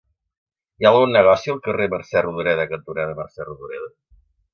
Hi 0.77 0.85
ha 0.87 0.91
algun 0.93 1.11
negoci 1.15 1.53
al 1.53 1.59
carrer 1.67 1.87
Mercè 1.95 2.23
Rodoreda 2.29 2.65
cantonada 2.75 3.15
Mercè 3.21 3.47
Rodoreda? 3.51 3.93